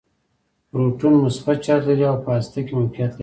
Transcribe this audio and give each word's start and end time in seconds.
پروټون 0.69 1.13
مثبت 1.25 1.57
چارچ 1.65 1.81
لري 1.89 2.05
او 2.11 2.17
په 2.25 2.29
هسته 2.37 2.59
کې 2.65 2.73
موقعیت 2.79 3.11
لري. 3.13 3.19